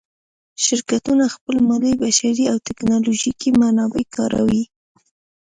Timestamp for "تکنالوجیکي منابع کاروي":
2.67-4.63